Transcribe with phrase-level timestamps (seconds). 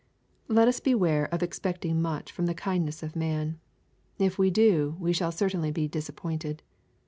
[0.47, 3.59] Let us beware of expecting much from the kindness of man.
[4.17, 6.63] If we do, we shall certainly be disappointed.